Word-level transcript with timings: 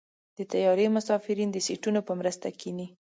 د 0.37 0.39
طیارې 0.51 0.87
مسافرین 0.95 1.49
د 1.51 1.57
سیټونو 1.67 1.99
په 2.07 2.13
مرسته 2.19 2.47
کېني. 2.59 2.87